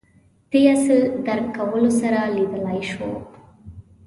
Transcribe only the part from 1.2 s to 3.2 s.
درک کولو سره لیدلای شو